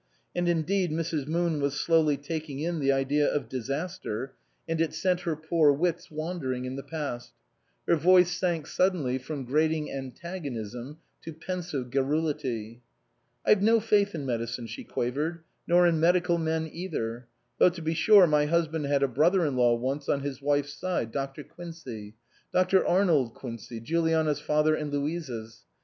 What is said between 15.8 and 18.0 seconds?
in medical men either. Though to be